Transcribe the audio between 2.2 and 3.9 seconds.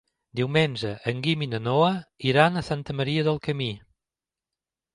iran a Santa Maria del Camí.